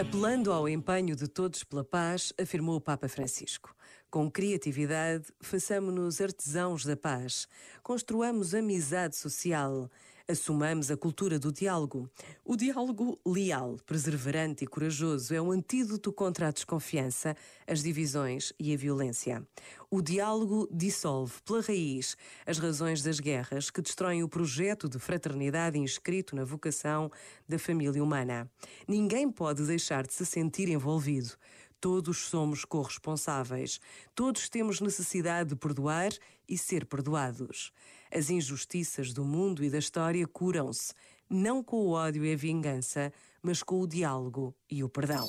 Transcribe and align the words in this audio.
Apelando 0.00 0.50
ao 0.50 0.66
empenho 0.66 1.14
de 1.14 1.28
todos 1.28 1.62
pela 1.62 1.84
paz, 1.84 2.32
afirmou 2.40 2.76
o 2.76 2.80
Papa 2.80 3.06
Francisco. 3.06 3.76
Com 4.10 4.30
criatividade, 4.30 5.26
façamos-nos 5.38 6.18
artesãos 6.18 6.82
da 6.82 6.96
paz, 6.96 7.46
construamos 7.82 8.54
amizade 8.54 9.16
social, 9.16 9.90
assumamos 10.28 10.90
a 10.90 10.96
cultura 10.96 11.38
do 11.38 11.52
diálogo. 11.52 12.08
O 12.44 12.56
diálogo 12.56 13.18
leal, 13.26 13.76
perseverante 13.86 14.64
e 14.64 14.66
corajoso 14.66 15.34
é 15.34 15.40
um 15.40 15.50
antídoto 15.50 16.12
contra 16.12 16.48
a 16.48 16.50
desconfiança, 16.50 17.36
as 17.66 17.82
divisões 17.82 18.52
e 18.58 18.72
a 18.72 18.76
violência. 18.76 19.46
O 19.90 20.00
diálogo 20.00 20.68
dissolve 20.72 21.34
pela 21.44 21.60
raiz 21.60 22.16
as 22.46 22.58
razões 22.58 23.02
das 23.02 23.20
guerras 23.20 23.70
que 23.70 23.82
destroem 23.82 24.22
o 24.22 24.28
projeto 24.28 24.88
de 24.88 24.98
fraternidade 24.98 25.78
inscrito 25.78 26.34
na 26.34 26.44
vocação 26.44 27.10
da 27.48 27.58
família 27.58 28.02
humana. 28.02 28.50
Ninguém 28.88 29.30
pode 29.30 29.64
deixar 29.66 30.06
de 30.06 30.14
se 30.14 30.24
sentir 30.24 30.68
envolvido. 30.68 31.32
Todos 31.80 32.16
somos 32.16 32.64
corresponsáveis. 32.64 33.78
Todos 34.14 34.48
temos 34.48 34.80
necessidade 34.80 35.50
de 35.50 35.56
perdoar 35.56 36.12
e 36.48 36.56
ser 36.56 36.86
perdoados. 36.86 37.72
As 38.14 38.30
injustiças 38.30 39.12
do 39.12 39.24
mundo 39.24 39.64
e 39.64 39.68
da 39.68 39.78
história 39.78 40.24
curam-se, 40.28 40.94
não 41.28 41.64
com 41.64 41.78
o 41.78 41.90
ódio 41.90 42.24
e 42.24 42.32
a 42.32 42.36
vingança, 42.36 43.12
mas 43.42 43.60
com 43.60 43.80
o 43.80 43.88
diálogo 43.88 44.54
e 44.70 44.84
o 44.84 44.88
perdão. 44.88 45.28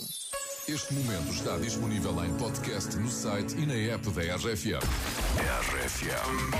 Este 0.67 0.94
momento 0.94 1.31
está 1.31 1.58
disponível 1.58 2.23
em 2.23 2.38
podcast 2.38 2.95
no 2.98 3.09
site 3.09 3.55
e 3.58 3.66
na 3.66 3.73
app 3.73 4.08
da 4.11 4.21
RFM. 4.35 4.85
RFM. 5.73 6.55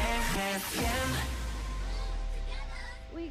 We 3.14 3.30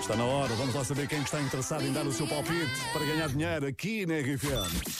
Está 0.00 0.16
na 0.16 0.24
hora, 0.24 0.54
vamos 0.54 0.74
lá 0.74 0.82
saber 0.82 1.06
quem 1.06 1.20
está 1.20 1.38
interessado 1.38 1.84
em 1.84 1.92
dar 1.92 2.06
o 2.06 2.12
seu 2.12 2.26
palpite 2.26 2.72
para 2.94 3.04
ganhar 3.04 3.28
dinheiro 3.28 3.66
aqui 3.66 4.06
na 4.06 4.14
RFM. 4.14 4.98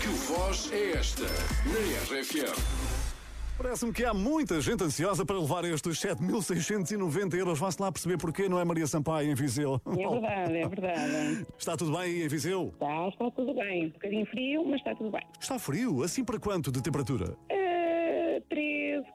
Que 0.00 0.06
voz 0.06 0.70
é 0.72 0.92
esta 0.92 1.24
na 1.24 2.16
RFM? 2.16 2.86
Parece-me 3.58 3.90
que 3.90 4.04
há 4.04 4.12
muita 4.12 4.60
gente 4.60 4.84
ansiosa 4.84 5.24
para 5.24 5.36
levar 5.36 5.64
estes 5.64 5.98
7.690 5.98 7.34
euros. 7.34 7.58
Vá-se 7.58 7.80
lá 7.80 7.90
perceber 7.90 8.18
porquê, 8.18 8.48
não 8.48 8.60
é 8.60 8.64
Maria 8.64 8.86
Sampaio 8.86 9.30
em 9.30 9.34
Viseu? 9.34 9.80
É 9.84 10.08
verdade, 10.08 10.56
é 10.58 10.68
verdade. 10.68 11.46
Está 11.58 11.76
tudo 11.76 11.92
bem 11.92 12.02
aí 12.02 12.22
em 12.22 12.28
Viseu? 12.28 12.70
Está, 12.74 13.08
está 13.08 13.30
tudo 13.30 13.54
bem. 13.54 13.86
Um 13.86 13.90
bocadinho 13.90 14.26
frio, 14.26 14.64
mas 14.64 14.76
está 14.76 14.94
tudo 14.94 15.10
bem. 15.10 15.22
Está 15.40 15.58
frio? 15.58 16.04
Assim 16.04 16.22
para 16.22 16.38
quanto 16.38 16.70
de 16.70 16.82
temperatura? 16.82 17.34
13, 17.48 17.65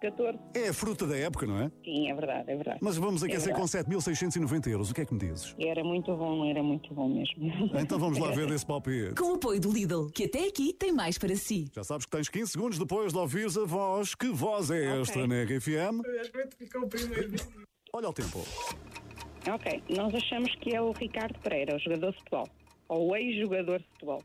14. 0.01 0.38
É 0.56 0.69
a 0.69 0.74
fruta 0.74 1.06
da 1.06 1.15
época, 1.15 1.45
não 1.45 1.59
é? 1.62 1.71
Sim, 1.86 2.09
é 2.09 2.13
verdade, 2.15 2.51
é 2.51 2.56
verdade. 2.56 2.80
Mas 2.81 2.98
vamos 2.98 3.21
É 3.24 3.27
aquecer 3.27 3.53
com 3.53 3.65
verdade. 3.65 3.95
7.690 3.95 4.68
euros. 4.71 4.92
O 4.92 4.94
que 4.95 5.01
é 5.01 5.06
que 5.06 5.13
me 5.13 5.19
dizes? 5.19 5.56
Era 5.59 5.83
muito 5.83 6.15
bom, 6.15 6.44
era 6.50 6.62
muito 6.63 6.94
bom 6.94 7.07
mesmo. 7.07 7.69
Então 7.80 8.00
vamos 8.00 8.18
lá 8.18 8.31
ver 8.31 8.50
esse 8.50 8.65
palpite. 8.65 9.13
Com 9.15 9.31
o 9.31 9.36
apoio 9.36 9.59
do 9.62 9.71
Lidl, 9.71 10.09
que 10.12 10.25
até 10.25 10.48
aqui 10.48 10.74
tem 10.74 10.92
mais 10.92 11.18
para 11.18 11.36
si. 11.36 11.68
Já 11.74 11.83
sabes 11.83 12.06
que 12.06 12.12
tens 12.12 12.27
15 12.30 12.51
segundos 12.51 12.80
depois 12.80 13.13
de 13.13 13.19
ouvires 13.19 13.57
a 13.57 13.65
voz. 13.65 14.15
Que 14.15 14.27
voz 14.30 14.71
é 14.71 15.00
esta 15.01 15.19
Ok. 15.19 15.27
na 15.27 15.44
RFM? 15.44 16.01
Olha 17.94 18.09
o 18.09 18.13
tempo. 18.13 18.39
ok, 19.48 19.83
nós 19.95 20.13
achamos 20.15 20.53
que 20.56 20.75
é 20.75 20.81
o 20.81 20.92
Ricardo 20.92 21.38
Pereira, 21.39 21.75
o 21.75 21.80
jogador 21.80 22.12
de 22.12 22.18
futebol. 22.18 22.48
Ou 22.89 23.09
o 23.12 23.15
ex-jogador 23.15 23.80
de 23.80 23.86
futebol. 23.94 24.21